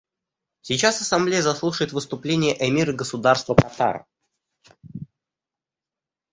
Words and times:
Сейчас 0.61 0.99
Ассамблея 0.99 1.43
заслушает 1.43 1.93
выступление 1.93 2.57
эмира 2.67 2.91
Государства 2.91 3.53
Катар. 3.53 4.07